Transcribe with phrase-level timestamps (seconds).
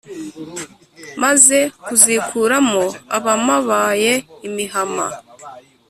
[1.21, 2.83] maze kuzikuramo
[3.17, 4.13] abamabaye
[4.47, 5.07] imihama,